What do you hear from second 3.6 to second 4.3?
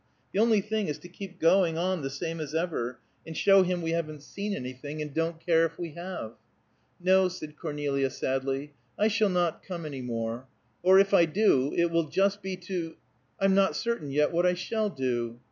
him we haven't